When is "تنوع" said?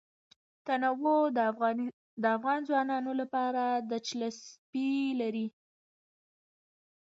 0.65-1.21